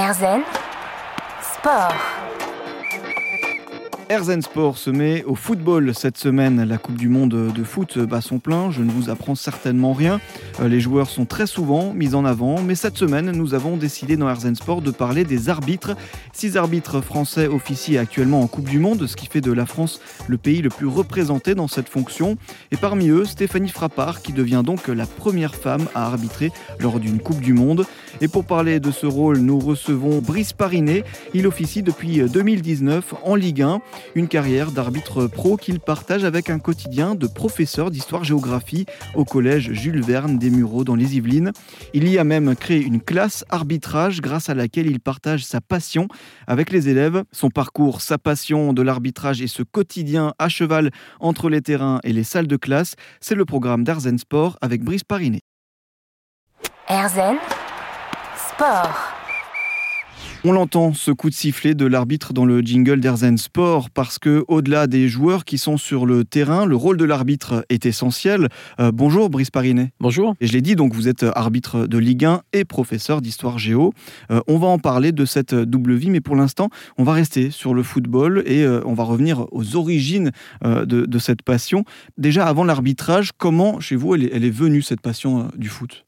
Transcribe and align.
Erzen 0.00 0.44
Sport. 1.42 1.94
Erzen 4.10 4.42
Sport 4.42 4.76
se 4.76 4.90
met 4.90 5.22
au 5.22 5.36
football 5.36 5.94
cette 5.94 6.18
semaine. 6.18 6.64
La 6.64 6.78
Coupe 6.78 6.96
du 6.96 7.08
Monde 7.08 7.52
de 7.54 7.62
foot 7.62 7.96
bat 7.96 8.20
son 8.20 8.40
plein. 8.40 8.72
Je 8.72 8.82
ne 8.82 8.90
vous 8.90 9.08
apprends 9.08 9.36
certainement 9.36 9.92
rien. 9.92 10.20
Euh, 10.60 10.68
Les 10.68 10.80
joueurs 10.80 11.08
sont 11.08 11.26
très 11.26 11.46
souvent 11.46 11.92
mis 11.92 12.16
en 12.16 12.24
avant. 12.24 12.60
Mais 12.60 12.74
cette 12.74 12.98
semaine, 12.98 13.30
nous 13.30 13.54
avons 13.54 13.76
décidé 13.76 14.16
dans 14.16 14.28
Erzen 14.28 14.56
Sport 14.56 14.82
de 14.82 14.90
parler 14.90 15.22
des 15.22 15.48
arbitres. 15.48 15.94
Six 16.32 16.56
arbitres 16.56 17.00
français 17.00 17.46
officient 17.46 18.00
actuellement 18.00 18.40
en 18.40 18.48
Coupe 18.48 18.68
du 18.68 18.80
Monde, 18.80 19.06
ce 19.06 19.14
qui 19.14 19.26
fait 19.26 19.40
de 19.40 19.52
la 19.52 19.64
France 19.64 20.00
le 20.26 20.38
pays 20.38 20.60
le 20.60 20.70
plus 20.70 20.88
représenté 20.88 21.54
dans 21.54 21.68
cette 21.68 21.88
fonction. 21.88 22.36
Et 22.72 22.76
parmi 22.76 23.10
eux, 23.10 23.24
Stéphanie 23.24 23.68
Frappard, 23.68 24.22
qui 24.22 24.32
devient 24.32 24.62
donc 24.66 24.88
la 24.88 25.06
première 25.06 25.54
femme 25.54 25.86
à 25.94 26.06
arbitrer 26.06 26.50
lors 26.80 26.98
d'une 26.98 27.20
Coupe 27.20 27.40
du 27.40 27.52
Monde. 27.52 27.86
Et 28.20 28.26
pour 28.26 28.44
parler 28.44 28.80
de 28.80 28.90
ce 28.90 29.06
rôle, 29.06 29.38
nous 29.38 29.60
recevons 29.60 30.18
Brice 30.18 30.52
Parinet. 30.52 31.04
Il 31.32 31.46
officie 31.46 31.84
depuis 31.84 32.18
2019 32.28 33.14
en 33.22 33.36
Ligue 33.36 33.62
1 33.62 33.80
une 34.14 34.28
carrière 34.28 34.70
d'arbitre 34.72 35.26
pro 35.26 35.56
qu'il 35.56 35.80
partage 35.80 36.24
avec 36.24 36.50
un 36.50 36.58
quotidien 36.58 37.14
de 37.14 37.26
professeur 37.26 37.90
d'histoire-géographie 37.90 38.86
au 39.14 39.24
collège 39.24 39.72
Jules 39.72 40.02
Verne 40.02 40.38
des 40.38 40.50
Mureaux 40.50 40.84
dans 40.84 40.94
les 40.94 41.16
Yvelines. 41.16 41.52
Il 41.94 42.08
y 42.08 42.18
a 42.18 42.24
même 42.24 42.54
créé 42.56 42.80
une 42.80 43.00
classe 43.00 43.44
arbitrage 43.48 44.20
grâce 44.20 44.48
à 44.48 44.54
laquelle 44.54 44.86
il 44.86 45.00
partage 45.00 45.44
sa 45.44 45.60
passion 45.60 46.08
avec 46.46 46.70
les 46.70 46.88
élèves. 46.88 47.24
Son 47.32 47.50
parcours, 47.50 48.00
sa 48.00 48.18
passion 48.18 48.72
de 48.72 48.82
l'arbitrage 48.82 49.42
et 49.42 49.48
ce 49.48 49.62
quotidien 49.62 50.34
à 50.38 50.48
cheval 50.48 50.90
entre 51.20 51.48
les 51.48 51.62
terrains 51.62 52.00
et 52.04 52.12
les 52.12 52.24
salles 52.24 52.46
de 52.46 52.56
classe, 52.56 52.94
c'est 53.20 53.34
le 53.34 53.44
programme 53.44 53.84
d'Arzen 53.84 54.18
Sport 54.18 54.58
avec 54.60 54.82
Brice 54.82 55.04
Parinet. 55.04 55.40
Erzen 56.88 57.36
Sport. 58.36 59.19
On 60.42 60.52
l'entend, 60.52 60.94
ce 60.94 61.10
coup 61.10 61.28
de 61.28 61.34
sifflet 61.34 61.74
de 61.74 61.84
l'arbitre 61.84 62.32
dans 62.32 62.46
le 62.46 62.62
jingle 62.62 62.98
d'Erzen 63.00 63.36
Sport, 63.36 63.90
parce 63.90 64.18
que 64.18 64.42
au-delà 64.48 64.86
des 64.86 65.06
joueurs 65.06 65.44
qui 65.44 65.58
sont 65.58 65.76
sur 65.76 66.06
le 66.06 66.24
terrain, 66.24 66.64
le 66.64 66.76
rôle 66.76 66.96
de 66.96 67.04
l'arbitre 67.04 67.66
est 67.68 67.84
essentiel. 67.84 68.48
Euh, 68.80 68.90
bonjour 68.90 69.28
Brice 69.28 69.50
Parinet. 69.50 69.92
Bonjour. 70.00 70.34
Et 70.40 70.46
je 70.46 70.54
l'ai 70.54 70.62
dit, 70.62 70.76
donc 70.76 70.94
vous 70.94 71.08
êtes 71.08 71.26
arbitre 71.34 71.86
de 71.86 71.98
Ligue 71.98 72.24
1 72.24 72.40
et 72.54 72.64
professeur 72.64 73.20
d'histoire 73.20 73.58
géo. 73.58 73.92
Euh, 74.30 74.40
on 74.48 74.56
va 74.56 74.68
en 74.68 74.78
parler 74.78 75.12
de 75.12 75.26
cette 75.26 75.54
double 75.54 75.92
vie, 75.92 76.08
mais 76.08 76.22
pour 76.22 76.36
l'instant, 76.36 76.70
on 76.96 77.04
va 77.04 77.12
rester 77.12 77.50
sur 77.50 77.74
le 77.74 77.82
football 77.82 78.42
et 78.46 78.62
euh, 78.62 78.80
on 78.86 78.94
va 78.94 79.04
revenir 79.04 79.44
aux 79.52 79.76
origines 79.76 80.30
de, 80.64 80.84
de 80.84 81.18
cette 81.18 81.42
passion. 81.42 81.84
Déjà, 82.16 82.46
avant 82.46 82.64
l'arbitrage, 82.64 83.32
comment 83.36 83.78
chez 83.78 83.94
vous 83.94 84.14
elle 84.14 84.24
est, 84.24 84.30
elle 84.32 84.46
est 84.46 84.50
venue 84.50 84.80
cette 84.80 85.02
passion 85.02 85.50
du 85.54 85.68
foot? 85.68 86.06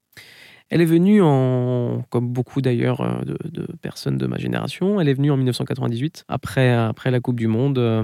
Elle 0.72 0.80
est 0.80 0.86
venue 0.86 1.20
en, 1.20 2.02
comme 2.08 2.28
beaucoup 2.28 2.62
d'ailleurs 2.62 3.02
euh, 3.02 3.20
de, 3.44 3.66
personnes 3.82 4.16
de 4.16 4.26
ma 4.26 4.38
génération, 4.38 5.02
elle 5.02 5.08
est 5.10 5.12
venue 5.12 5.30
en 5.30 5.36
1998, 5.36 6.24
après, 6.28 6.72
après 6.72 7.10
la 7.10 7.20
Coupe 7.20 7.38
du 7.38 7.46
Monde. 7.46 7.76
Euh, 7.76 8.02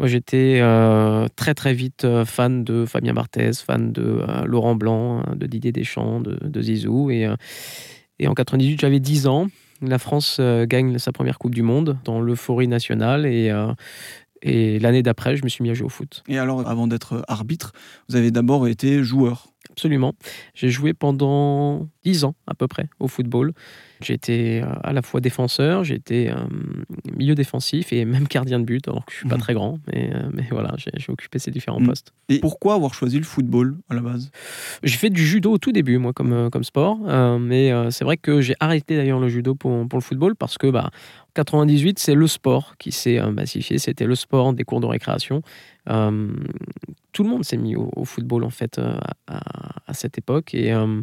Moi, 0.00 0.08
j'étais 0.08 0.58
euh, 0.60 1.28
très 1.36 1.54
très 1.54 1.74
vite 1.74 2.04
fan 2.24 2.64
de 2.64 2.84
Fabien 2.84 3.14
Barthez, 3.14 3.52
fan 3.64 3.92
de 3.92 4.24
Laurent 4.44 4.74
Blanc, 4.74 5.20
euh, 5.20 5.36
de 5.36 5.46
Didier 5.46 5.70
Deschamps, 5.70 6.20
de, 6.20 6.60
Zizou. 6.60 7.10
Et, 7.12 7.28
en 8.26 8.34
98, 8.34 8.80
j'avais 8.80 8.98
10 8.98 9.28
ans. 9.28 9.46
La 9.80 10.00
France 10.00 10.40
gagne 10.40 10.98
sa 10.98 11.12
première 11.12 11.38
Coupe 11.38 11.54
du 11.54 11.62
Monde 11.62 11.96
dans 12.02 12.20
l'euphorie 12.20 12.66
nationale. 12.66 13.24
Et, 13.24 13.52
et 14.42 14.80
l'année 14.80 15.04
d'après, 15.04 15.36
je 15.36 15.44
me 15.44 15.48
suis 15.48 15.62
mis 15.62 15.70
à 15.70 15.74
jouer 15.74 15.86
au 15.86 15.90
foot. 15.90 16.24
Et 16.28 16.38
alors, 16.38 16.66
avant 16.68 16.88
d'être 16.88 17.22
arbitre, 17.28 17.72
vous 18.08 18.16
avez 18.16 18.32
d'abord 18.32 18.66
été 18.66 19.04
joueur. 19.04 19.52
Absolument. 19.78 20.14
J'ai 20.54 20.70
joué 20.70 20.92
pendant 20.92 21.88
10 22.08 22.24
ans 22.24 22.34
à 22.46 22.54
peu 22.54 22.66
près 22.68 22.88
au 23.00 23.08
football. 23.08 23.52
Été 24.08 24.62
euh, 24.62 24.66
à 24.84 24.92
la 24.92 25.02
fois 25.02 25.20
défenseur, 25.20 25.82
été 25.90 26.30
euh, 26.30 26.36
milieu 27.16 27.34
défensif 27.34 27.92
et 27.92 28.04
même 28.04 28.26
gardien 28.28 28.60
de 28.60 28.64
but, 28.64 28.86
alors 28.88 29.04
que 29.04 29.12
je 29.12 29.18
suis 29.18 29.28
pas 29.28 29.34
Mhm. 29.34 29.40
très 29.40 29.54
grand. 29.54 29.78
Mais, 29.92 30.10
euh, 30.14 30.28
mais 30.32 30.46
voilà, 30.50 30.74
j'ai 30.78 31.10
occupé 31.12 31.38
ces 31.40 31.50
différents 31.50 31.80
Mhm. 31.80 31.88
postes. 31.88 32.12
Et 32.28 32.38
pourquoi 32.38 32.74
avoir 32.74 32.94
choisi 32.94 33.18
le 33.18 33.24
football 33.24 33.76
à 33.90 33.94
la 33.94 34.00
base? 34.00 34.30
J'ai 34.84 34.96
fait 34.96 35.10
du 35.10 35.26
judo 35.26 35.50
au 35.52 35.58
tout 35.58 35.72
début, 35.72 35.98
moi, 35.98 36.12
comme, 36.12 36.48
comme 36.50 36.64
sport. 36.64 36.98
euh, 37.08 37.38
mais 37.38 37.72
c'est 37.90 38.04
vrai 38.04 38.16
que 38.16 38.40
j'ai 38.40 38.54
arrêté 38.60 38.96
d'ailleurs 38.96 39.18
le 39.20 39.28
judo 39.28 39.54
pour, 39.56 39.86
pour 39.88 39.98
le 39.98 40.04
football 40.04 40.36
parce 40.36 40.56
que 40.58 40.68
bah, 40.70 40.90
en 40.92 41.32
98, 41.34 41.98
c'est 41.98 42.14
le 42.14 42.26
sport 42.28 42.76
qui 42.78 42.92
s'est 42.92 43.20
massifié. 43.32 43.78
C'était 43.78 44.06
le 44.06 44.14
sport 44.14 44.52
des 44.54 44.64
cours 44.64 44.80
de 44.80 44.86
récréation. 44.86 45.42
Euh, 45.90 46.28
tout 47.12 47.22
le 47.24 47.30
monde 47.30 47.44
s'est 47.44 47.56
mis 47.56 47.74
au, 47.74 47.90
au 47.96 48.04
football 48.04 48.44
en 48.44 48.50
fait 48.50 48.78
euh, 48.78 48.96
à, 49.26 49.40
à 49.86 49.94
cette 49.94 50.18
époque. 50.18 50.54
Et, 50.54 50.72
euh, 50.72 51.00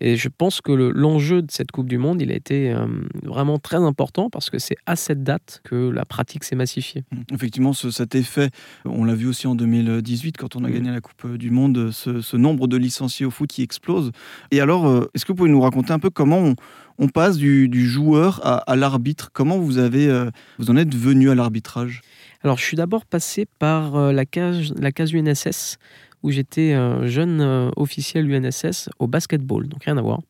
et 0.00 0.16
je 0.16 0.28
pense 0.28 0.60
que 0.60 0.72
le- 0.72 0.90
l'enjeu 0.90 1.42
de 1.42 1.50
cette 1.50 1.70
Coupe 1.72 1.88
du 1.88 1.98
Monde, 1.98 2.20
il 2.22 2.30
a 2.32 2.34
été 2.34 2.72
euh, 2.72 2.86
vraiment 3.22 3.58
très 3.58 3.76
important 3.76 4.30
parce 4.30 4.50
que 4.50 4.58
c'est 4.58 4.76
à 4.86 4.96
cette 4.96 5.22
date 5.22 5.60
que 5.64 5.74
la 5.90 6.04
pratique 6.04 6.44
s'est 6.44 6.56
massifiée. 6.56 7.04
Effectivement, 7.32 7.72
ce- 7.72 7.90
cet 7.90 8.14
effet, 8.14 8.50
on 8.84 9.04
l'a 9.04 9.14
vu 9.14 9.26
aussi 9.26 9.46
en 9.46 9.54
2018 9.54 10.36
quand 10.36 10.56
on 10.56 10.64
a 10.64 10.68
Mhm. 10.68 10.74
gagné 10.74 10.90
la 10.90 11.00
Coupe 11.00 11.36
du 11.36 11.50
Monde, 11.50 11.90
ce, 11.92 12.20
ce 12.20 12.36
nombre 12.36 12.66
de 12.66 12.76
licenciés 12.76 13.26
au 13.26 13.30
foot 13.30 13.50
qui 13.50 13.62
explose. 13.62 14.10
Et 14.50 14.60
alors, 14.60 14.86
euh, 14.86 15.10
est-ce 15.14 15.24
que 15.24 15.32
vous 15.32 15.36
pouvez 15.36 15.50
nous 15.50 15.60
raconter 15.60 15.92
un 15.92 15.98
peu 15.98 16.10
comment 16.10 16.38
on, 16.38 16.54
on 16.98 17.08
passe 17.08 17.36
du, 17.36 17.68
du 17.68 17.86
joueur 17.88 18.40
à, 18.46 18.58
à 18.70 18.76
l'arbitre? 18.76 19.30
Comment 19.32 19.58
vous 19.58 19.78
avez, 19.78 20.06
euh, 20.08 20.30
vous 20.58 20.70
en 20.70 20.76
êtes 20.76 20.94
venu 20.94 21.30
à 21.30 21.34
l'arbitrage? 21.34 22.02
Alors, 22.42 22.56
je 22.56 22.64
suis 22.64 22.76
d'abord 22.76 23.04
passé 23.04 23.46
par 23.58 24.12
la 24.12 24.24
case, 24.24 24.72
la 24.78 24.92
case 24.92 25.12
UNSS, 25.12 25.76
où 26.22 26.30
j'étais 26.30 26.72
un 26.72 27.06
jeune 27.06 27.40
euh, 27.40 27.70
officiel 27.76 28.30
UNSS 28.30 28.90
au 28.98 29.06
basketball, 29.06 29.68
donc 29.68 29.84
rien 29.84 29.96
à 29.96 30.02
voir. 30.02 30.20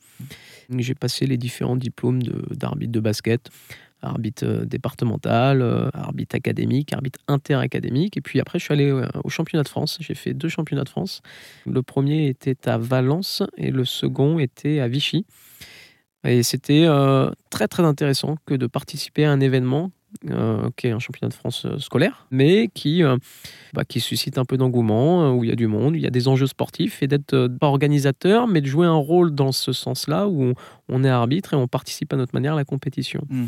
J'ai 0.79 0.95
passé 0.95 1.27
les 1.27 1.37
différents 1.37 1.77
diplômes 1.77 2.23
d'arbitre 2.23 2.93
de, 2.93 3.01
basket, 3.01 3.51
arbitre 4.03 4.45
euh, 4.47 4.65
départemental, 4.65 5.63
euh, 5.63 5.89
arbitre 5.93 6.37
académique, 6.37 6.93
arbitre 6.93 7.19
interacadémique. 7.29 8.17
Et 8.17 8.21
puis 8.21 8.41
après, 8.41 8.59
je 8.59 8.65
suis 8.65 8.73
allé 8.73 8.91
euh, 8.91 9.07
au 9.25 9.29
championnat 9.29 9.63
de 9.63 9.69
France. 9.69 9.99
J'ai 10.01 10.15
fait 10.15 10.33
deux 10.35 10.49
championnats 10.49 10.85
de 10.85 10.89
France. 10.89 11.23
Le 11.67 11.83
premier 11.83 12.29
était 12.29 12.69
à 12.69 12.79
Valence 12.79 13.43
et 13.57 13.71
le 13.71 13.85
second 13.85 14.39
était 14.39 14.81
à 14.81 14.89
Vichy. 14.89 15.27
Et 16.25 16.43
c'était 16.43 16.85
euh, 16.85 17.31
très 17.49 17.67
très 17.67 17.83
intéressant 17.83 18.37
que 18.47 18.55
de 18.55 18.67
participer 18.67 19.25
à 19.25 19.33
un 19.33 19.41
événement 19.41 19.91
euh, 20.29 20.69
qui 20.77 20.87
est 20.87 20.91
un 20.91 20.99
championnat 20.99 21.29
de 21.31 21.35
France 21.35 21.65
euh, 21.65 21.79
scolaire, 21.79 22.27
mais 22.31 22.69
qui, 22.75 23.03
euh, 23.03 23.17
bah, 23.73 23.85
qui 23.85 24.01
suscite 24.01 24.39
un 24.39 24.45
peu 24.45 24.57
d'engouement, 24.57 25.25
euh, 25.25 25.31
où 25.33 25.45
il 25.45 25.51
y 25.51 25.53
a 25.53 25.57
du 25.57 25.67
monde, 25.67 25.97
il 25.97 26.03
y 26.03 26.07
a 26.07 26.11
des 26.11 26.29
enjeux 26.29 26.47
sportifs, 26.47 27.03
et 27.03 27.07
d'être 27.07 27.35
euh, 27.35 27.49
pas 27.49 27.69
organisateur, 27.69 28.47
mais 28.47 28.61
de 28.61 28.67
jouer 28.67 28.87
un 28.87 28.95
rôle 28.95 29.35
dans 29.35 29.53
ce 29.53 29.73
sens-là, 29.73 30.29
où 30.29 30.55
on, 30.89 31.05
est 31.05 31.09
arbitre 31.09 31.55
et 31.55 31.57
on 31.57 31.69
participe 31.69 32.13
à 32.13 32.17
notre 32.17 32.35
manière 32.35 32.55
à 32.55 32.57
la 32.57 32.65
compétition. 32.65 33.25
Mm. 33.31 33.47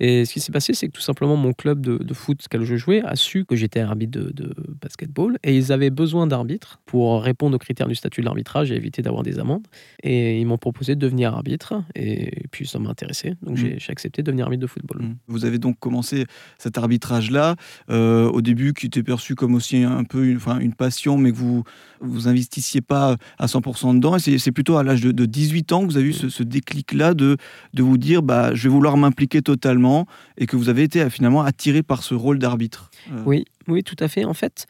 Et 0.00 0.24
ce 0.24 0.32
qui 0.32 0.40
s'est 0.40 0.52
passé, 0.52 0.74
c'est 0.74 0.86
que 0.86 0.92
tout 0.92 1.00
simplement 1.00 1.36
mon 1.36 1.52
club 1.52 1.80
de, 1.80 1.98
de 1.98 2.14
foot 2.14 2.40
auquel 2.44 2.64
je 2.64 2.76
jouais 2.76 3.02
a 3.04 3.16
su 3.16 3.44
que 3.44 3.56
j'étais 3.56 3.80
arbitre 3.80 4.18
de, 4.20 4.30
de 4.32 4.54
basketball 4.80 5.38
et 5.42 5.56
ils 5.56 5.72
avaient 5.72 5.90
besoin 5.90 6.26
d'arbitres 6.26 6.80
pour 6.86 7.22
répondre 7.22 7.56
aux 7.56 7.58
critères 7.58 7.88
du 7.88 7.94
statut 7.94 8.20
de 8.20 8.26
l'arbitrage 8.26 8.70
et 8.70 8.76
éviter 8.76 9.02
d'avoir 9.02 9.22
des 9.22 9.38
amendes. 9.38 9.66
Et 10.02 10.40
ils 10.40 10.46
m'ont 10.46 10.58
proposé 10.58 10.94
de 10.94 11.00
devenir 11.00 11.34
arbitre 11.34 11.82
et 11.94 12.44
puis 12.50 12.66
ça 12.66 12.78
m'a 12.78 12.90
intéressé. 12.90 13.34
Donc 13.42 13.56
j'ai 13.56 13.76
j'ai 13.78 13.90
accepté 13.92 14.22
de 14.22 14.26
devenir 14.26 14.44
arbitre 14.46 14.62
de 14.62 14.66
football. 14.66 15.02
Mm. 15.02 15.16
Vous 15.28 15.44
avez 15.44 15.58
donc 15.58 15.78
commencé 15.78 16.26
cet 16.58 16.78
arbitrage-là, 16.78 17.56
euh, 17.90 18.28
au 18.30 18.40
début 18.40 18.72
qui 18.74 18.86
était 18.86 19.02
perçu 19.02 19.34
comme 19.34 19.54
aussi 19.54 19.82
un 19.82 20.04
peu 20.04 20.26
une, 20.26 20.36
enfin, 20.36 20.58
une 20.58 20.74
passion, 20.74 21.16
mais 21.18 21.32
que 21.32 21.36
vous 21.36 21.64
vous 22.00 22.28
investissiez 22.28 22.80
pas 22.80 23.16
à 23.38 23.46
100% 23.46 23.94
dedans. 23.94 24.16
Et 24.16 24.20
c'est- 24.20 24.38
c'est 24.38 24.52
plutôt 24.52 24.76
à 24.76 24.82
l'âge 24.84 25.00
de, 25.00 25.10
de 25.12 25.26
18 25.26 25.72
ans 25.72 25.80
que 25.86 25.86
vous 25.92 25.96
avez 25.96 26.08
eu 26.08 26.12
ce, 26.12 26.28
ce 26.28 26.42
déclic-là 26.44 27.14
de, 27.14 27.36
de 27.74 27.82
vous 27.82 27.98
dire 27.98 28.22
bah, 28.22 28.54
je 28.54 28.62
vais 28.64 28.68
vouloir 28.68 28.96
m'impliquer 28.96 29.42
totalement 29.42 29.87
et 30.36 30.46
que 30.46 30.56
vous 30.56 30.68
avez 30.68 30.82
été 30.82 31.00
euh, 31.02 31.10
finalement 31.10 31.42
attiré 31.42 31.82
par 31.82 32.02
ce 32.02 32.14
rôle 32.14 32.38
d'arbitre. 32.38 32.90
Euh, 33.12 33.22
Oui, 33.26 33.44
oui, 33.68 33.82
tout 33.82 33.96
à 34.00 34.08
fait. 34.08 34.24
En 34.24 34.34
fait, 34.34 34.66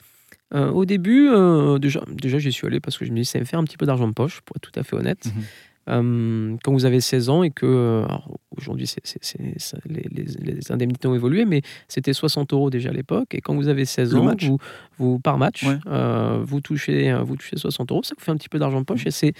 euh, 0.54 0.70
au 0.70 0.84
début, 0.84 1.28
euh, 1.28 1.78
déjà, 1.78 2.00
déjà 2.22 2.38
j'y 2.38 2.52
suis 2.52 2.66
allé 2.66 2.80
parce 2.80 2.96
que 2.98 3.04
je 3.04 3.10
me 3.12 3.16
dis 3.16 3.24
ça 3.24 3.38
me 3.38 3.44
faire 3.44 3.58
un 3.58 3.64
petit 3.64 3.76
peu 3.76 3.86
d'argent 3.86 4.08
de 4.08 4.14
poche, 4.14 4.40
pour 4.44 4.56
être 4.56 4.70
tout 4.70 4.78
à 4.80 4.82
fait 4.82 4.96
honnête. 4.96 5.26
Mhm. 5.26 5.42
Quand 6.62 6.72
vous 6.72 6.84
avez 6.84 7.00
16 7.00 7.30
ans 7.30 7.42
et 7.42 7.50
que, 7.50 8.04
aujourd'hui, 8.58 8.86
les, 9.88 10.02
les- 10.10 10.52
les 10.52 10.70
indemnités 10.72 11.08
ont 11.08 11.14
évolué, 11.14 11.46
mais 11.46 11.62
c'était 11.88 12.12
60 12.12 12.52
euros 12.52 12.68
déjà 12.68 12.90
à 12.90 12.92
l'époque. 12.92 13.34
Et 13.34 13.40
quand 13.40 13.54
vous 13.54 13.68
avez 13.68 13.86
16 13.86 14.12
Le 14.12 14.18
ans, 14.20 14.24
match 14.24 14.44
vous, 14.44 14.58
vous, 14.98 15.18
par 15.18 15.38
match, 15.38 15.64
Ouais. 15.64 15.78
vous, 16.44 16.60
touchez, 16.60 17.14
vous 17.24 17.36
touchez 17.36 17.56
60 17.56 17.90
euros, 17.90 18.02
ça 18.02 18.14
vous 18.18 18.22
fait 18.22 18.30
un 18.30 18.36
petit 18.36 18.50
peu 18.50 18.58
d'argent 18.58 18.80
de 18.80 18.84
poche 18.84 19.06
et 19.06 19.10
c'est. 19.10 19.32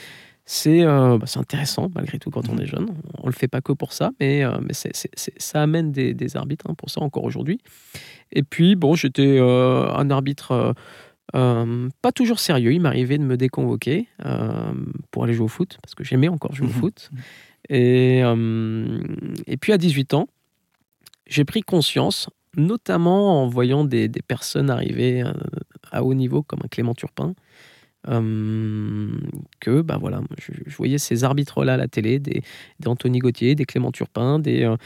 C'est 0.51 0.83
euh, 0.83 1.19
bah, 1.19 1.27
c'est 1.27 1.39
intéressant 1.39 1.91
malgré 1.95 2.19
tout 2.19 2.31
quand 2.31 2.49
on 2.49 2.55
Mhm. 2.55 2.61
est 2.63 2.67
jeune. 2.67 2.87
On 3.19 3.27
ne 3.27 3.33
le 3.33 3.37
fait 3.37 3.49
pas 3.49 3.61
que 3.61 3.73
pour 3.73 3.93
ça, 3.93 4.13
mais, 4.19 4.43
euh, 4.45 4.57
mais 4.63 4.73
ça 4.73 5.63
amène 5.63 5.93
des, 5.93 6.15
des 6.15 6.37
arbitres 6.39 6.65
hein, 6.71 6.75
pour 6.75 6.89
ça 6.89 7.03
encore 7.03 7.25
aujourd'hui. 7.25 7.61
Et 8.33 8.43
puis, 8.43 8.75
bon, 8.75 8.95
j'étais 8.95 9.37
euh, 9.39 9.93
un 9.93 10.09
arbitre 10.11 10.75
pas 11.33 12.13
toujours 12.15 12.41
sérieux. 12.41 12.73
Il 12.73 12.81
m'arrivait 12.81 13.19
de 13.19 13.25
me 13.25 13.37
déconvoquer 13.37 14.09
pour 15.11 15.25
aller 15.25 15.35
jouer 15.35 15.45
au 15.45 15.49
foot, 15.49 15.77
parce 15.83 15.95
que 15.95 16.03
j'aimais 16.03 16.29
encore 16.29 16.55
jouer 16.55 16.67
au 16.69 16.71
foot. 16.71 17.11
Et, 17.69 18.21
et 18.21 19.57
puis, 19.59 19.73
à 19.75 19.77
18 19.79 20.15
ans, 20.15 20.29
j'ai 21.27 21.45
pris 21.45 21.61
conscience, 21.61 22.31
notamment 22.57 23.43
en 23.43 23.49
voyant 23.49 23.85
des, 23.85 24.09
des 24.09 24.23
personnes 24.23 24.71
arriver 24.71 25.23
à 25.93 26.03
haut 26.03 26.15
niveau, 26.15 26.43
comme 26.43 26.61
un 26.65 26.69
Clément 26.69 26.95
Turpin, 26.95 27.35
euh, 28.09 29.11
que 29.61 29.81
bah 29.83 29.99
voilà, 29.99 30.23
je, 30.41 30.53
je 30.67 30.77
voyais 30.77 30.99
ces 30.99 31.25
arbitres-là 31.25 31.75
à 31.75 31.77
la 31.77 31.89
télé, 31.89 32.19
des, 32.19 32.43
des 32.81 32.89
Anthony 32.89 33.19
Gauthier, 33.19 33.55
des 33.55 33.65
Clément 33.65 33.93
Turpin, 33.93 34.39
des, 34.39 34.63
euh, 34.65 34.77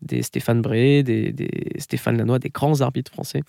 des 0.00 0.22
Stéphane 0.22 0.62
Bray, 0.62 1.04
des, 1.04 1.32
des 1.32 1.50
Stéphane 1.78 2.16
Lannoy, 2.16 2.38
des 2.38 2.50
grands 2.50 2.80
arbitres 2.80 3.12
français 3.12 3.42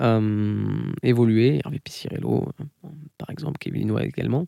euh, 0.00 0.66
évoluer, 1.02 1.60
Hervé 1.64 1.78
Piscirello, 1.78 2.48
euh, 2.60 2.88
par 3.18 3.30
exemple, 3.30 3.58
Kevin 3.58 3.80
Linois 3.82 4.04
également. 4.04 4.46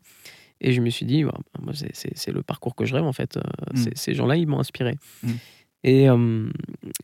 Et 0.61 0.73
je 0.73 0.81
me 0.81 0.89
suis 0.89 1.05
dit, 1.05 1.23
moi, 1.23 1.33
c'est- 1.73 2.31
le 2.31 2.43
parcours 2.43 2.75
que 2.75 2.85
je 2.85 2.93
rêve 2.93 3.05
en 3.05 3.13
fait. 3.13 3.37
Mm. 3.73 3.85
Ces 3.95 4.13
gens-là, 4.13 4.35
ils 4.35 4.45
m'ont 4.45 4.59
inspiré. 4.59 4.95
Mm. 5.23 5.29
Et, 5.85 6.09
euh, 6.09 6.49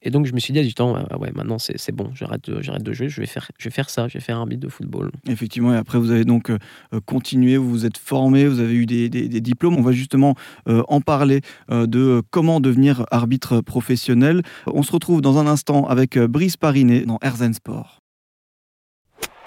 et 0.02 0.10
donc 0.10 0.26
je 0.26 0.34
me 0.34 0.40
suis 0.40 0.52
dit 0.52 0.60
à 0.60 0.64
du 0.64 0.74
temps, 0.74 0.96
ah 1.10 1.18
ouais, 1.18 1.32
maintenant 1.34 1.58
c'est 1.60 1.78
c'est 1.80 1.94
bon, 1.94 2.12
j'arrête 2.14 2.50
de, 2.50 2.62
j'arrête 2.62 2.84
de 2.84 2.92
jouer, 2.92 3.08
je 3.08 3.22
vais, 3.22 3.26
faire, 3.28 3.50
je 3.58 3.70
vais 3.70 3.74
faire 3.74 3.90
ça, 3.90 4.10
je 4.10 4.16
vais 4.16 4.20
faire 4.20 4.38
arbitre 4.38 4.60
de 4.62 4.68
football. 4.68 5.12
Effectivement, 5.30 5.74
et 5.74 5.78
après 5.78 5.98
vous 5.98 6.12
avez 6.12 6.26
donc 6.26 6.50
euh, 6.50 6.58
euh, 6.94 7.00
continué, 7.06 7.56
vous 7.56 7.70
vous 7.70 7.86
êtes 7.86 7.98
formé, 7.98 8.46
vous 8.48 8.60
avez 8.60 8.74
eu 8.74 8.86
des, 8.86 9.08
des- 9.08 9.30
des 9.30 9.40
diplômes. 9.40 9.76
On 9.78 9.82
va 9.82 9.94
justement 9.94 10.36
euh, 10.68 10.84
en 10.90 11.00
parler 11.00 11.40
euh, 11.72 11.88
de 11.88 12.00
euh, 12.00 12.22
comment 12.32 12.60
devenir 12.60 13.06
arbitre 13.12 13.62
professionnel. 13.62 14.42
On 14.68 14.84
se 14.84 14.92
retrouve 14.92 15.22
dans 15.22 15.38
un 15.38 15.48
instant 15.48 15.88
avec 15.88 16.18
euh, 16.18 16.28
Brice 16.28 16.58
Parinet 16.58 17.06
dans 17.06 17.18
Erzen 17.22 17.54
Sport. 17.54 18.02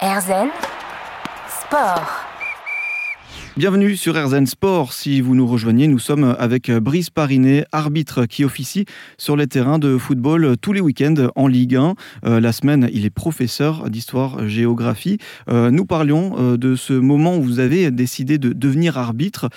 Erzen 0.01 0.47
Sport. 1.61 2.28
Bienvenue 3.59 3.97
sur 3.97 4.15
Erzen 4.17 4.47
Sport. 4.47 4.93
Si 4.93 5.19
vous 5.19 5.35
nous 5.35 5.45
rejoignez, 5.45 5.89
nous 5.89 5.99
sommes 5.99 6.33
avec 6.39 6.71
Brice 6.71 7.09
Parinet, 7.09 7.65
arbitre 7.73 8.25
qui 8.25 8.45
officie 8.45 8.85
sur 9.17 9.35
les 9.35 9.47
terrains 9.47 9.79
de 9.79 9.97
football 9.97 10.55
tous 10.55 10.71
les 10.71 10.79
week-ends 10.79 11.27
en 11.35 11.47
Ligue 11.47 11.75
1. 11.75 11.95
Euh, 12.23 12.39
la 12.39 12.53
semaine, 12.53 12.89
il 12.93 13.03
est 13.05 13.09
professeur 13.09 13.89
d'histoire-géographie. 13.89 15.17
Euh, 15.49 15.71
nous 15.71 15.85
parlions 15.85 16.37
euh, 16.39 16.55
de 16.55 16.77
ce 16.77 16.93
moment 16.93 17.35
où 17.35 17.41
vous 17.41 17.59
avez 17.59 17.91
décidé 17.91 18.37
de 18.37 18.53
devenir 18.53 18.97
arbitre 18.97 19.49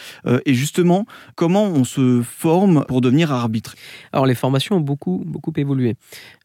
et 0.46 0.52
justement 0.52 1.06
comment 1.37 1.66
on 1.66 1.84
se 1.84 2.22
forme 2.22 2.84
pour 2.88 3.02
devenir 3.02 3.31
arbitre? 3.31 3.76
Alors 4.12 4.26
les 4.26 4.34
formations 4.34 4.78
ont 4.78 4.81
beaucoup, 4.81 5.22
beaucoup 5.25 5.52
évolué. 5.54 5.94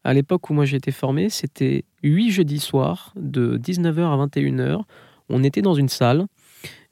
À 0.04 0.14
l'époque 0.14 0.48
où 0.48 0.54
moi 0.54 0.64
j'ai 0.64 0.76
été 0.76 0.92
formé, 0.92 1.28
c'était 1.28 1.84
8 2.04 2.30
jeudis 2.30 2.60
soirs 2.60 3.12
de 3.16 3.58
19h 3.58 4.04
à 4.04 4.26
21h. 4.26 4.82
On 5.28 5.42
était 5.42 5.60
dans 5.60 5.74
une 5.74 5.88
salle 5.88 6.26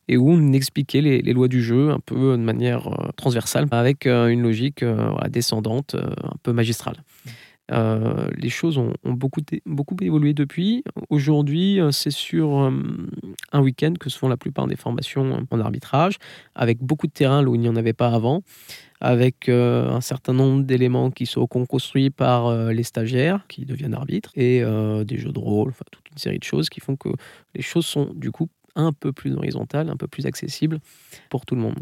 et 0.09 0.17
où 0.17 0.31
on 0.31 0.53
expliquait 0.53 1.01
les, 1.01 1.33
lois 1.33 1.49
du 1.49 1.63
jeu 1.63 1.91
un 1.91 2.01
peu 2.01 2.37
de 2.37 2.43
manière 2.43 2.89
euh, 2.89 3.11
transversale, 3.17 3.67
avec 3.71 4.07
euh, 4.07 4.29
une 4.29 4.43
logique 4.43 4.83
euh, 4.83 5.11
descendante, 5.29 5.95
un 5.95 6.37
peu 6.43 6.53
magistrale. 6.53 6.97
Les 7.69 8.49
choses 8.49 8.79
ont, 8.79 8.93
beaucoup, 9.03 9.41
beaucoup 9.65 9.97
évolué 10.01 10.35
depuis. 10.35 10.85
Aujourd'hui, 11.11 11.81
c'est 11.91 12.13
sur 12.13 12.73
un 13.53 13.61
week-end 13.61 13.95
que 13.99 14.09
se 14.09 14.17
font 14.17 14.29
la 14.29 14.37
plupart 14.37 14.69
des 14.69 14.77
formations 14.77 15.45
en 15.51 15.61
arbitrage, 15.61 16.19
avec 16.55 16.79
beaucoup 16.79 17.09
de 17.09 17.13
terrain 17.13 17.43
là 17.43 17.49
où 17.49 17.57
il 17.57 17.61
n'y 17.61 17.69
en 17.69 17.75
avait 17.75 17.93
pas 17.93 18.11
avant, 18.11 18.43
avec 19.01 19.49
un 19.49 20.01
certain 20.01 20.33
nombre 20.33 20.63
d'éléments 20.63 21.11
qui 21.11 21.27
sont 21.27 21.45
construits 21.49 22.11
par 22.11 22.71
les 22.71 22.85
stagiaires 22.85 23.45
qui 23.49 23.65
deviennent 23.65 23.95
arbitres, 23.95 24.31
et 24.37 24.63
des 25.05 25.19
jeux 25.19 25.33
de 25.33 25.41
rôle, 25.41 25.71
enfin 25.71 25.85
toute 25.91 26.09
une 26.13 26.19
série 26.19 26.39
de 26.39 26.45
choses 26.45 26.69
qui 26.69 26.79
font 26.79 26.95
que 26.95 27.09
les 27.57 27.63
choses 27.63 27.87
sont 27.87 28.13
du 28.15 28.31
coup 28.31 28.49
un 28.77 28.93
peu 28.93 29.13
plus 29.13 29.35
horizontales, 29.35 29.89
un 29.89 29.97
peu 29.97 30.07
plus 30.07 30.27
accessibles 30.27 30.79
pour 31.31 31.45
tout 31.45 31.57
le 31.57 31.63
monde. 31.63 31.79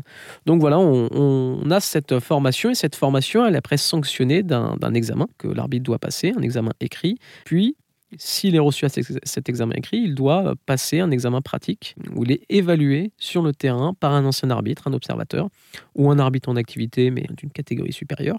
Donc 0.46 0.61
voilà, 0.61 0.79
on, 0.79 1.08
on 1.12 1.70
a 1.70 1.81
cette 1.81 2.19
formation, 2.20 2.70
et 2.70 2.75
cette 2.75 2.96
formation, 2.96 3.44
elle 3.44 3.55
est 3.55 3.58
après 3.58 3.76
sanctionnée 3.76 4.43
d'un 4.43 4.94
examen 4.94 5.26
que 5.38 5.49
l'arbitre 5.49 5.85
doit 5.85 5.99
passer, 5.99 6.32
un 6.37 6.43
examen 6.43 6.73
écrit, 6.81 7.19
puis 7.44 7.76
s'il 8.17 8.55
est 8.55 8.61
reçu 8.61 8.85
à 8.85 8.88
cet 8.88 9.49
examen 9.49 9.75
écrit, 9.75 9.99
il 9.99 10.14
doit 10.14 10.55
passer 10.67 11.00
un 11.00 11.11
examen 11.11 11.41
pratique 11.41 11.96
où 12.14 12.25
il 12.25 12.32
est 12.32 12.43
évalué 12.49 13.12
sur 13.19 13.43
le 13.43 13.52
terrain 13.52 13.94
par 13.94 14.12
un 14.12 14.25
ancien 14.25 14.50
arbitre, 14.50 14.87
un 14.87 14.93
observateur, 14.93 15.49
ou 15.94 16.11
un 16.11 16.19
arbitre 16.19 16.49
en 16.49 16.56
activité, 16.56 17.11
mais 17.11 17.26
d'une 17.37 17.50
catégorie 17.50 17.93
supérieure. 17.93 18.38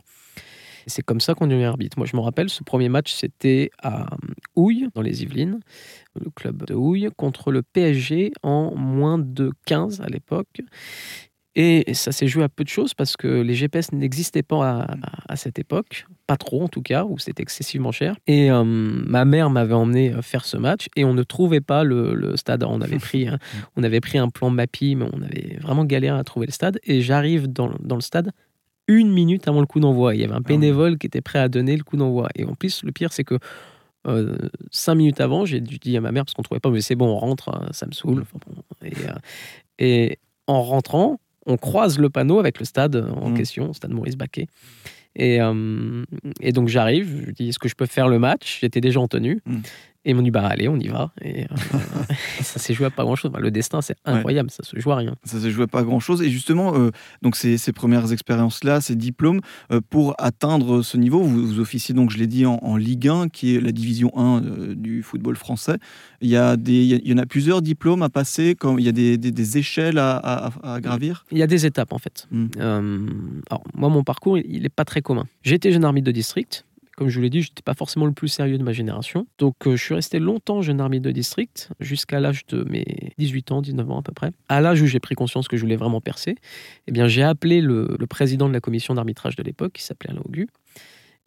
Et 0.86 0.90
C'est 0.90 1.02
comme 1.02 1.20
ça 1.20 1.34
qu'on 1.34 1.48
devient 1.48 1.64
arbitre. 1.66 1.98
Moi, 1.98 2.08
je 2.10 2.16
me 2.16 2.22
rappelle, 2.22 2.50
ce 2.50 2.64
premier 2.64 2.90
match, 2.90 3.14
c'était 3.14 3.72
à 3.82 4.08
Houille, 4.56 4.88
dans 4.94 5.02
les 5.02 5.24
Yvelines, 5.24 5.60
le 6.20 6.30
club 6.30 6.66
de 6.66 6.74
Houille, 6.74 7.10
contre 7.18 7.52
le 7.52 7.64
PSG 7.64 8.32
en 8.44 8.76
moins 8.76 9.18
de 9.18 9.52
15 9.66 10.02
à 10.02 10.08
l'époque. 10.08 10.62
Et 11.58 11.94
ça 11.94 12.12
s'est 12.12 12.28
joué 12.28 12.44
à 12.44 12.50
peu 12.50 12.66
de 12.66 12.70
choses 12.70 12.94
parce 12.94 13.16
que 13.16 13.28
les 13.28 13.54
GPS 13.54 13.94
n'existaient 13.94 14.44
pas 14.44 14.86
à, 15.30 15.36
cette 15.38 15.58
époque, 15.58 16.06
pas 16.28 16.36
trop 16.36 16.62
en 16.62 16.68
tout 16.68 16.82
cas, 16.82 17.06
où 17.06 17.18
c'était 17.18 17.42
excessivement 17.42 17.94
cher. 17.94 18.18
Et 18.28 18.52
euh, 18.52 18.66
ma 18.66 19.24
mère 19.24 19.50
m'avait 19.50 19.74
emmené 19.74 20.14
euh, 20.14 20.22
faire 20.22 20.44
ce 20.44 20.58
match 20.58 20.88
et 20.98 21.06
on 21.06 21.14
ne 21.14 21.24
trouvait 21.24 21.62
pas 21.62 21.86
le, 21.86 22.14
le 22.14 22.36
stade. 22.36 22.64
On 22.64 22.82
avait 22.82 23.00
pris, 23.00 23.30
un- 23.30 23.40
on 23.78 23.84
avait 23.84 24.02
pris 24.02 24.18
un 24.18 24.28
plan 24.28 24.50
Mappy, 24.50 24.96
mais 24.96 25.06
on 25.14 25.22
avait 25.22 25.58
vraiment 25.62 25.86
galéré 25.86 26.18
à 26.20 26.24
trouver 26.26 26.46
le 26.46 26.52
stade. 26.52 26.78
Et 26.84 27.02
j'arrive 27.02 27.48
dans, 27.48 27.72
dans 27.80 27.96
le 27.96 28.02
stade 28.02 28.32
une 28.88 29.12
minute 29.12 29.48
avant 29.48 29.60
le 29.62 29.66
coup 29.66 29.80
d'envoi. 29.80 30.16
Il 30.16 30.22
y 30.22 30.24
avait 30.24 30.34
un 30.34 30.38
Ah 30.38 30.48
bénévole 30.48 30.98
qui 30.98 31.08
était 31.08 31.22
prêt 31.22 31.40
à 31.40 31.50
donner 31.50 31.76
le 31.76 31.84
coup 31.84 31.98
d'envoi. 31.98 32.30
Et 32.36 32.46
en 32.46 32.54
plus, 32.56 32.84
le 32.84 32.92
pire, 32.92 33.12
c'est 33.14 33.24
que 33.24 33.40
euh, 34.08 34.38
cinq 34.72 34.96
minutes 34.96 35.20
avant, 35.22 35.46
j'ai 35.46 35.60
dû 35.62 35.78
dire 35.80 35.98
à 35.98 36.02
ma 36.02 36.12
mère 36.12 36.26
parce 36.26 36.34
qu'on 36.36 36.44
trouvait 36.44 36.60
pas, 36.60 36.70
mais 36.70 36.82
c'est 36.82 36.96
bon, 36.96 37.08
on 37.08 37.18
rentre, 37.18 37.50
hein, 37.50 37.68
ça 37.72 37.88
me 37.88 37.92
saoule. 37.92 38.22
Enfin 38.22 38.38
bon, 38.48 38.62
et, 38.84 38.94
euh, 39.08 39.14
et 39.80 40.20
en 40.48 40.62
rentrant, 40.62 41.20
on 41.48 41.58
croise 41.58 41.98
le 41.98 42.10
panneau 42.10 42.40
avec 42.40 42.60
le 42.60 42.66
stade 42.66 42.96
en 42.96 43.32
Mm. 43.32 43.38
question, 43.38 43.74
stade 43.74 43.92
Maurice 43.92 44.16
Baquet. 44.16 44.48
Et, 45.16 45.42
euh, 45.42 46.04
et 46.42 46.52
donc 46.52 46.68
j'arrive, 46.68 47.24
je 47.28 47.32
dis 47.32 47.50
est-ce 47.50 47.58
que 47.60 47.70
je 47.70 47.76
peux 47.76 47.86
faire 47.88 48.08
le 48.10 48.20
match? 48.20 48.60
J'étais 48.62 48.82
déjà 48.82 49.00
en 49.00 49.08
tenue. 49.08 49.42
Mm. 49.46 49.58
Et 50.08 50.12
ils 50.12 50.16
m'ont 50.16 50.22
dit 50.22 50.32
bah 50.32 50.46
allez, 50.46 50.68
on 50.68 50.78
y 50.78 50.88
va. 50.88 51.12
Et, 51.22 51.46
euh, 51.46 51.48
ça 52.42 52.60
s'est 52.60 52.74
joué 52.74 52.86
à 52.86 52.90
pas 52.92 53.04
grand-chose. 53.04 53.32
Le 53.40 53.50
destin, 53.52 53.82
c'est 53.82 53.98
incroyable, 54.06 54.52
ça 54.52 54.64
se 54.64 54.80
joue 54.80 54.92
à 54.92 54.98
rien. 54.98 55.16
Ça 55.24 55.40
se 55.40 55.50
jouait 55.50 55.66
pas 55.68 55.82
grand 55.84 56.00
chose. 56.00 56.22
Et 56.22 56.30
justement, 56.30 56.76
euh, 56.76 56.92
donc 57.24 57.36
ces, 57.36 57.58
ces 57.58 57.72
premières 57.74 58.12
expériences-là, 58.12 58.82
ces 58.82 58.96
diplômes, 58.96 59.42
euh, 59.72 59.82
pour 59.90 60.14
atteindre 60.20 60.82
ce 60.84 60.98
niveau, 60.98 61.22
vous, 61.24 61.48
vous 61.48 61.60
officiez 61.60 61.96
donc, 61.96 62.12
je 62.12 62.18
l'ai 62.20 62.28
dit, 62.28 62.46
en, 62.46 62.60
en 62.62 62.78
Ligue 62.78 63.08
1, 63.08 63.30
qui 63.30 63.56
est 63.56 63.60
la 63.60 63.72
division 63.72 64.12
1 64.16 64.44
euh, 64.44 64.76
du 64.76 65.02
football 65.02 65.36
français. 65.36 65.78
Il 66.22 66.30
y, 66.30 66.38
a 66.38 66.56
des, 66.56 66.84
il 66.86 67.08
y 67.08 67.14
en 67.14 67.18
a 67.18 67.26
plusieurs 67.26 67.62
diplômes 67.64 68.04
à 68.04 68.10
passer, 68.10 68.54
comme, 68.56 68.80
il 68.80 68.86
y 68.86 68.90
a 68.90 68.92
des, 68.92 69.18
des- 69.18 69.32
des 69.32 69.58
échelles 69.58 69.98
à, 69.98 70.16
à- 70.18 70.76
à 70.76 70.80
gravir? 70.82 71.26
Il 71.32 71.38
y 71.40 71.44
a 71.44 71.48
des 71.48 71.66
étapes 71.66 71.94
en 71.94 71.98
fait. 72.00 72.28
Mm. 72.32 72.46
Euh, 72.60 73.08
alors 73.50 73.64
moi, 73.74 73.90
mon 73.90 74.04
parcours, 74.04 74.38
il 74.38 74.62
n'est 74.62 74.70
pas 74.70 74.86
très 74.86 75.02
commun. 75.02 75.26
Été 75.44 75.72
jeune 75.72 75.84
arbitre 75.86 76.06
de 76.06 76.12
district. 76.12 76.66
Comme 76.98 77.10
je 77.10 77.16
vous 77.16 77.24
l'ai 77.24 77.30
dit, 77.30 77.42
je 77.42 77.50
n'étais 77.50 77.62
pas 77.62 77.74
forcément 77.74 78.06
le 78.06 78.14
plus 78.14 78.30
sérieux 78.30 78.58
de 78.58 78.64
ma 78.64 78.72
génération. 78.72 79.28
Donc, 79.38 79.56
euh, 79.68 79.76
je 79.76 79.84
suis 79.84 79.94
resté 79.94 80.20
longtemps 80.20 80.62
jeune 80.62 80.80
arbitre 80.80 81.04
de 81.04 81.12
district, 81.12 81.70
jusqu'à 81.80 82.20
l'âge 82.20 82.46
de 82.48 82.64
mes 82.70 83.14
18 83.18 83.52
ans, 83.52 83.62
19 83.62 83.92
ans 83.92 84.00
à 84.00 84.02
peu 84.02 84.14
près. 84.14 84.32
À 84.48 84.62
l'âge 84.62 84.82
où 84.82 84.86
j'ai 84.86 85.00
pris 85.00 85.16
conscience 85.16 85.48
que 85.48 85.58
je 85.58 85.62
voulais 85.62 85.76
vraiment 85.76 86.02
percer, 86.02 86.36
eh 86.88 86.92
bien, 86.92 87.08
j'ai 87.08 87.24
appelé 87.24 87.62
le, 87.62 87.96
le 88.00 88.08
président 88.08 88.48
de 88.48 88.54
la 88.54 88.62
commission 88.62 88.94
d'arbitrage 88.94 89.36
de 89.36 89.44
l'époque, 89.44 89.74
qui 89.74 89.84
s'appelait 89.84 90.12
Alain 90.12 90.22
Augu, 90.26 90.48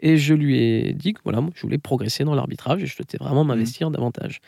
et 0.00 0.16
je 0.16 0.34
lui 0.34 0.58
ai 0.58 0.92
dit 0.92 1.12
que 1.12 1.20
voilà, 1.24 1.40
moi, 1.40 1.50
je 1.54 1.62
voulais 1.62 1.78
progresser 1.78 2.24
dans 2.24 2.34
l'arbitrage 2.34 2.82
et 2.82 2.86
je 2.86 2.94
souhaitais 2.94 3.18
vraiment 3.18 3.44
m'investir 3.44 3.90
davantage. 3.90 4.40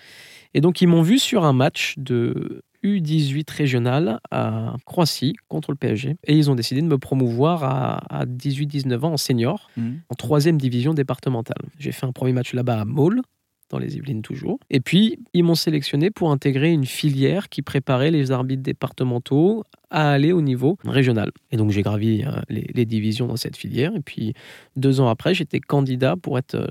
Et 0.55 0.61
donc, 0.61 0.81
ils 0.81 0.87
m'ont 0.87 1.03
vu 1.03 1.19
sur 1.19 1.45
un 1.45 1.53
match 1.53 1.95
de 1.97 2.63
U18 2.85 3.51
régional 3.53 4.21
à 4.31 4.75
Croatie 4.87 5.35
contre 5.49 5.71
le 5.71 5.77
PSG. 5.77 6.17
Et 6.27 6.37
ils 6.37 6.51
ont 6.51 6.55
décidé 6.55 6.81
de 6.83 6.87
me 6.87 6.99
promouvoir 6.99 7.65
à, 7.65 8.21
à 8.21 8.27
18-19 8.27 9.05
ans 9.05 9.13
en 9.13 9.17
senior, 9.17 9.71
Mhm. 9.77 10.01
en 10.09 10.15
troisième 10.15 10.59
division 10.59 10.95
départementale. 10.95 11.63
J'ai 11.79 11.93
fait 11.93 12.07
un 12.07 12.13
premier 12.13 12.33
match 12.33 12.53
là-bas 12.55 12.81
à 12.81 12.85
Maule, 12.85 13.23
dans 13.71 13.79
les 13.79 13.97
Yvelines 13.97 14.23
toujours. 14.23 14.59
Et 14.69 14.81
puis, 14.81 15.19
ils 15.33 15.45
m'ont 15.45 15.55
sélectionné 15.55 16.11
pour 16.11 16.33
intégrer 16.33 16.73
une 16.73 16.87
filière 16.87 17.49
qui 17.49 17.63
préparait 17.63 18.11
les 18.11 18.33
arbitres 18.33 18.63
départementaux 18.65 19.65
à 19.91 20.11
aller 20.13 20.33
au 20.33 20.41
niveau 20.41 20.79
régional. 20.85 21.31
Et 21.51 21.57
donc, 21.57 21.71
j'ai 21.71 21.83
gravi 21.83 22.23
euh, 22.25 22.31
les, 22.49 22.71
les 22.75 22.87
divisions 22.87 23.27
dans 23.27 23.37
cette 23.37 23.57
filière. 23.57 23.93
Et 23.97 24.01
puis, 24.01 24.35
deux 24.77 25.01
ans 25.01 25.09
après, 25.09 25.35
j'étais 25.35 25.61
candidat 25.61 26.15
pour 26.17 26.39
être, 26.39 26.55
euh, 26.55 26.67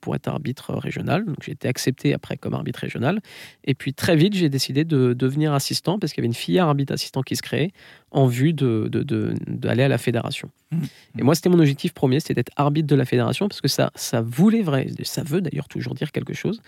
pour 0.00 0.14
être 0.14 0.28
arbitre 0.28 0.72
régional. 0.74 1.24
Donc, 1.24 1.36
j'ai 1.42 1.52
été 1.52 1.68
accepté 1.68 2.14
après 2.14 2.36
comme 2.36 2.54
arbitre 2.54 2.80
régional. 2.80 3.20
Et 3.64 3.74
puis, 3.74 3.92
très 3.92 4.16
vite, 4.16 4.34
j'ai 4.34 4.48
décidé 4.48 4.84
de 4.84 5.12
devenir 5.14 5.52
assistant 5.52 5.98
parce 5.98 6.12
qu'il 6.12 6.22
y 6.22 6.24
avait 6.24 6.28
une 6.28 6.34
filière 6.34 6.66
arbitre 6.68 6.92
assistant 6.92 7.22
qui 7.22 7.36
se 7.36 7.42
créait 7.42 7.72
en 8.10 8.26
vue 8.26 8.52
de, 8.52 8.88
de- 8.90 9.02
de- 9.02 9.34
d'aller 9.48 9.82
à 9.82 9.88
la 9.88 9.98
fédération. 9.98 10.48
Mhm. 10.70 10.82
Et 11.18 11.22
moi, 11.22 11.34
c'était 11.34 11.48
mon 11.48 11.58
objectif 11.58 11.92
premier, 11.92 12.20
c'était 12.20 12.34
d'être 12.34 12.52
arbitre 12.56 12.86
de 12.86 12.94
la 12.94 13.04
fédération 13.04 13.48
parce 13.48 13.60
que 13.60 13.66
ça, 13.68 13.90
ça 13.96 14.20
voulait 14.20 14.62
vrai, 14.62 14.86
ça 15.02 15.24
veut 15.24 15.40
d'ailleurs 15.40 15.66
toujours 15.68 15.94
dire 15.94 16.12
quelque 16.12 16.32
chose. 16.32 16.60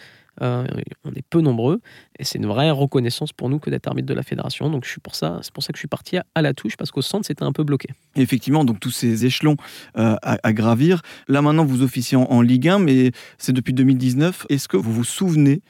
Euh, 0.43 0.67
on 1.05 1.13
est 1.13 1.25
peu 1.31 1.41
nombreux 1.41 1.81
et 2.19 2.25
c'est 2.25 2.39
une 2.39 2.47
vraie 2.47 2.71
reconnaissance 2.71 3.33
pour 3.33 3.49
nous 3.49 3.59
que 3.59 3.71
d'être 3.71 3.87
arbitre 3.87 4.07
de 4.09 4.13
la 4.15 4.23
fédération. 4.25 4.69
Donc, 4.69 4.85
je 4.85 4.91
suis 4.91 5.01
pour 5.01 5.15
ça, 5.15 5.39
c'est 5.43 5.53
pour 5.53 5.63
ça 5.63 5.73
que 5.73 5.76
je 5.77 5.81
suis 5.81 5.89
parti 5.89 6.17
à, 6.17 6.43
la 6.43 6.55
touche 6.55 6.77
parce 6.77 6.91
qu'au 6.91 7.03
centre, 7.03 7.27
c'était 7.27 7.45
un 7.45 7.53
peu 7.53 7.65
bloqué. 7.65 7.89
Effectivement, 8.17 8.65
donc 8.65 8.81
tous 8.81 8.91
ces 8.91 9.27
échelons 9.27 9.57
euh, 9.99 10.17
à, 10.23 10.53
gravir. 10.53 11.03
Là 11.29 11.43
maintenant, 11.43 11.65
vous 11.65 11.83
officiez 11.83 12.17
en, 12.17 12.25
en 12.25 12.41
Ligue 12.41 12.69
1, 12.69 12.79
mais 12.81 13.13
c'est 13.39 13.53
depuis 13.53 13.73
2019. 13.73 14.47
Est-ce 14.49 14.69
que 14.69 14.77
vous 14.77 14.93
vous 14.93 15.05
souvenez 15.05 15.63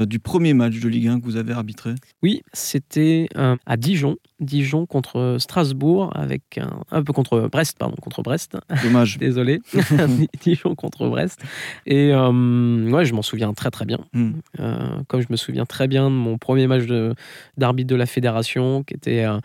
du 0.00 0.18
premier 0.18 0.54
match 0.54 0.80
de 0.80 0.88
Ligue 0.88 1.08
1 1.08 1.20
que 1.20 1.24
vous 1.24 1.36
avez 1.36 1.52
arbitré 1.52 1.94
Oui, 2.22 2.42
c'était 2.52 3.28
euh, 3.36 3.56
à 3.66 3.76
Dijon, 3.76 4.16
Dijon 4.40 4.86
contre 4.86 5.36
Strasbourg, 5.38 6.10
avec 6.14 6.58
un, 6.58 6.80
un 6.90 7.02
peu 7.02 7.12
contre 7.12 7.48
Brest, 7.50 7.76
pardon, 7.78 7.96
contre 8.00 8.22
Brest. 8.22 8.56
Dommage. 8.82 9.18
Désolé, 9.20 9.60
Dijon 10.42 10.74
contre 10.74 11.08
Brest. 11.08 11.40
Et 11.86 12.12
euh, 12.12 12.90
ouais, 12.90 13.04
je 13.04 13.14
m'en 13.14 13.22
souviens 13.22 13.52
très 13.52 13.70
très 13.70 13.84
bien. 13.84 13.98
Hmm. 14.12 14.32
Euh, 14.60 15.02
comme 15.08 15.20
je 15.20 15.28
me 15.30 15.36
souviens 15.36 15.66
très 15.66 15.88
bien 15.88 16.10
de 16.10 16.14
mon 16.14 16.38
premier 16.38 16.66
match 16.66 16.86
de- 16.86 17.14
d'arbitre 17.56 17.88
de, 17.88 17.96
la 17.96 18.06
fédération, 18.06 18.82
qui 18.82 18.94
était 18.94 19.24
euh, 19.24 19.38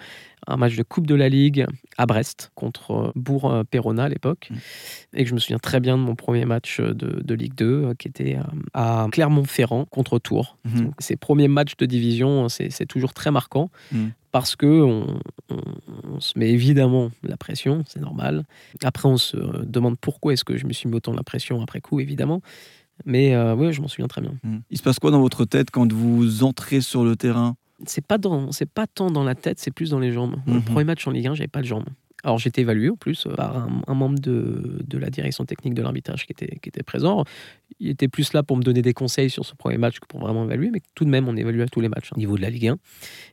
un 0.50 0.58
match 0.58 0.75
de 0.75 0.84
Coupe 0.84 1.08
de 1.08 1.15
la 1.15 1.29
Ligue 1.29 1.65
à 1.98 2.06
Brest 2.06 2.51
contre 2.56 2.91
euh, 2.91 3.12
Bourg-Perona 3.15 4.03
à 4.06 4.10
l'époque. 4.10 4.50
Mm. 4.51 4.56
Et 5.13 5.24
que 5.24 5.29
je 5.29 5.34
me 5.36 5.39
souviens 5.39 5.60
très 5.60 5.79
bien 5.79 5.98
de 5.98 6.03
mon 6.03 6.15
premier 6.15 6.46
match 6.46 6.79
de, 6.82 7.22
de 7.24 7.34
Ligue 7.34 7.56
2, 7.56 7.65
euh, 7.65 7.94
qui 7.94 8.08
était 8.08 8.38
euh, 8.38 8.41
à 8.74 9.08
Clermont-Ferrand 9.12 9.86
contre 9.86 10.20
Tours. 10.20 10.58
Mhm. 10.65 10.82
Donc, 10.86 10.94
ces 11.00 11.15
premiers 11.15 11.48
matchs 11.48 11.77
de 11.77 11.86
division, 11.86 12.50
c'est 12.50 12.86
toujours 12.88 13.13
très 13.13 13.32
marquant 13.32 13.70
Mm. 13.91 14.08
parce 14.32 14.56
que 14.56 14.65
on, 14.65 15.20
on- 15.50 15.62
on 16.15 16.20
se 16.20 16.38
met 16.38 16.50
évidemment 16.50 17.12
la 17.24 17.38
pression, 17.38 17.84
c'est 17.88 18.00
normal. 18.01 18.44
Après, 18.84 19.08
on 19.08 19.18
se 19.18 19.38
demande 19.65 19.98
pourquoi 20.00 20.34
est-ce 20.34 20.44
que 20.44 20.58
je 20.58 20.65
me 20.65 20.74
suis 20.74 20.89
mis 20.89 20.96
autant 20.96 21.13
la 21.13 21.24
pression 21.24 21.62
après 21.62 21.79
coup, 21.82 22.00
évidemment. 22.00 22.41
Mais 23.06 23.34
euh, 23.36 23.56
oui, 23.56 23.72
je 23.72 23.82
m'en 23.82 23.88
souviens 23.88 24.08
très 24.10 24.22
bien. 24.22 24.34
Hmm. 24.44 24.58
Il 24.70 24.77
se 24.77 24.84
passe 24.84 25.00
quoi 25.00 25.12
dans 25.12 25.22
votre 25.22 25.46
tête 25.46 25.72
quand 25.72 25.91
vous 25.94 26.44
entrez 26.44 26.82
sur 26.82 27.03
le 27.06 27.15
terrain? 27.15 27.56
C'est 27.86 28.06
pas 28.06 28.18
dans, 28.18 28.52
c'est 28.52 28.70
pas 28.70 28.88
tant 28.88 29.12
dans 29.12 29.24
la 29.24 29.36
tête, 29.36 29.60
c'est 29.60 29.72
plus 29.72 29.92
dans 29.92 30.00
les 30.00 30.12
jambes. 30.12 30.36
Mhm. 30.46 30.56
Le 30.56 30.62
premier 30.62 30.84
match 30.84 31.08
en 31.08 31.12
Ligue 31.12 31.28
1, 31.28 31.36
j'avais 31.36 31.48
pas 31.48 31.62
de 31.62 31.68
jambes. 31.68 31.88
Alors 32.24 32.38
j'étais 32.38 32.62
évalué 32.62 32.90
en 32.90 32.98
plus 32.98 33.26
euh, 33.26 33.34
par 33.36 33.58
un, 33.58 33.82
un 33.88 33.94
membre 33.94 34.20
de, 34.20 34.82
de 34.86 34.98
la 34.98 35.10
direction 35.10 35.46
technique 35.46 35.74
de 35.74 35.82
l'arbitrage 35.82 36.26
qui 36.26 36.34
était, 36.34 36.58
qui 36.62 36.68
était 36.70 36.84
présent. 36.84 37.24
Il 37.80 37.90
était 37.90 38.08
plus 38.08 38.34
là 38.34 38.44
pour 38.44 38.58
me 38.58 38.62
donner 38.64 38.82
des 38.82 38.94
conseils 38.94 39.30
sur 39.30 39.46
ce 39.46 39.56
premier 39.56 39.78
match 39.78 40.00
que 40.00 40.06
pour 40.08 40.20
vraiment 40.20 40.44
évaluer, 40.44 40.70
mais 40.72 40.82
tout 40.96 41.06
de 41.06 41.10
même 41.10 41.28
on 41.30 41.36
évalue 41.38 41.62
à 41.62 41.68
tous 41.68 41.80
les 41.82 41.90
matchs 41.90 42.08
hein, 42.12 42.16
au 42.16 42.20
niveau 42.20 42.36
de 42.38 42.42
la 42.42 42.50
Ligue 42.50 42.68
1. 42.68 42.78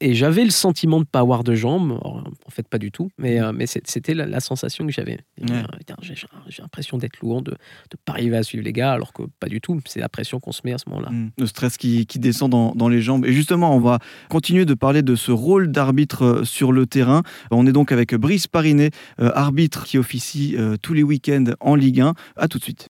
Et 0.00 0.15
j'avais 0.15 0.45
le 0.45 0.50
sentiment 0.50 1.00
de 1.00 1.05
pas 1.05 1.21
avoir 1.21 1.43
de 1.45 1.55
jambes, 1.55 1.99
en 2.03 2.23
fait 2.50 2.69
pas 2.69 2.79
du 2.79 2.91
tout, 2.93 3.11
mais, 3.19 3.41
euh, 3.41 3.53
mais 3.53 3.67
c'est- 3.67 3.87
c'était 3.88 4.15
la, 4.15 4.26
la 4.26 4.41
sensation 4.41 4.87
que 4.87 4.93
j'avais. 4.93 5.19
Ouais. 5.41 5.50
Euh, 5.50 5.62
J'ai 6.49 6.62
l'impression 6.62 6.99
d'être 6.99 7.19
lourd, 7.21 7.43
de 7.43 7.53
ne 7.53 7.57
pas 8.05 8.12
arriver 8.12 8.37
à 8.37 8.43
suivre 8.43 8.65
les 8.65 8.73
gars, 8.73 8.93
alors 8.93 9.12
que 9.12 9.23
pas 9.41 9.49
du 9.49 9.61
tout. 9.61 9.81
C'est 9.87 10.00
la 10.00 10.09
pression 10.09 10.38
qu'on 10.41 10.53
se 10.53 10.61
met 10.65 10.73
à 10.73 10.79
ce 10.79 10.88
moment-là. 10.88 11.11
Hmm. 11.11 11.31
Le 11.38 11.47
stress 11.47 11.76
qui, 11.76 12.07
qui 12.07 12.19
descend 12.19 12.50
dans, 12.50 12.73
dans 12.75 12.88
les 12.88 13.00
jambes. 13.03 13.25
Et 13.26 13.33
justement, 13.33 13.75
on 13.75 13.81
va 13.81 13.99
continuer 14.29 14.65
de 14.65 14.75
parler 14.75 15.03
de 15.03 15.15
ce 15.17 15.33
rôle 15.33 15.73
d'arbitre 15.73 16.23
euh, 16.25 16.45
sur 16.45 16.73
le 16.73 16.87
terrain. 16.87 17.23
On 17.50 17.67
est 17.67 17.73
donc 17.73 17.93
avec 17.93 18.15
Brice 18.15 18.47
Parinet, 18.47 18.91
euh, 19.21 19.31
arbitre 19.35 19.85
qui 19.85 19.99
officie 19.99 20.55
euh, 20.57 20.76
tous 20.81 20.93
les 20.95 21.03
week-ends 21.03 21.45
en 21.61 21.75
Ligue 21.75 22.00
1. 22.00 22.15
À 22.37 22.49
tout 22.49 22.59
de 22.59 22.65
suite. 22.65 22.88